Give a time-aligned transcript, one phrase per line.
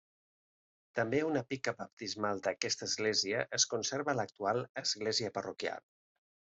[0.99, 5.91] També una pica baptismal d'aquesta església es conserva a l'actual església parroquial.